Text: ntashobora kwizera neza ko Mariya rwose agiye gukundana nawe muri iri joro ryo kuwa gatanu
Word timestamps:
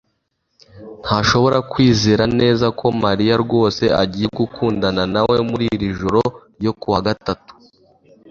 ntashobora 1.03 1.57
kwizera 1.71 2.23
neza 2.39 2.65
ko 2.79 2.85
Mariya 3.03 3.35
rwose 3.43 3.83
agiye 4.01 4.27
gukundana 4.39 5.03
nawe 5.13 5.35
muri 5.49 5.65
iri 5.75 5.87
joro 5.99 6.21
ryo 6.59 6.71
kuwa 6.79 6.99
gatanu 7.07 7.47